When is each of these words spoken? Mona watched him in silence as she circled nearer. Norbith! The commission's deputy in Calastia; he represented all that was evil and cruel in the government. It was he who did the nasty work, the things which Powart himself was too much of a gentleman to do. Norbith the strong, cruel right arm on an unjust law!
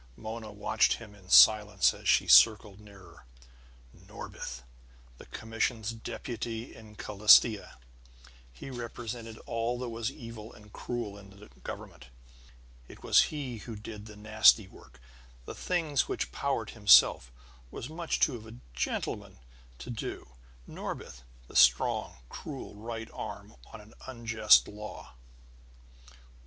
Mona 0.17 0.51
watched 0.51 0.93
him 0.93 1.13
in 1.13 1.29
silence 1.29 1.93
as 1.93 2.09
she 2.09 2.25
circled 2.25 2.79
nearer. 2.79 3.25
Norbith! 3.93 4.63
The 5.19 5.27
commission's 5.27 5.91
deputy 5.91 6.73
in 6.75 6.95
Calastia; 6.95 7.77
he 8.51 8.71
represented 8.71 9.37
all 9.45 9.77
that 9.77 9.89
was 9.89 10.11
evil 10.11 10.53
and 10.53 10.73
cruel 10.73 11.19
in 11.19 11.29
the 11.39 11.49
government. 11.63 12.07
It 12.87 13.03
was 13.03 13.25
he 13.25 13.59
who 13.59 13.75
did 13.75 14.07
the 14.07 14.15
nasty 14.15 14.67
work, 14.67 14.99
the 15.45 15.53
things 15.53 16.07
which 16.07 16.31
Powart 16.31 16.71
himself 16.71 17.31
was 17.69 17.85
too 17.85 17.93
much 17.93 18.27
of 18.27 18.47
a 18.47 18.57
gentleman 18.73 19.37
to 19.77 19.91
do. 19.91 20.29
Norbith 20.65 21.21
the 21.47 21.55
strong, 21.55 22.17
cruel 22.27 22.73
right 22.73 23.11
arm 23.13 23.55
on 23.71 23.79
an 23.79 23.93
unjust 24.07 24.67
law! 24.67 25.13